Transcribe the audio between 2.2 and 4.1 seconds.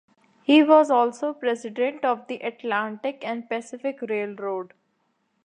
the Atlantic and Pacific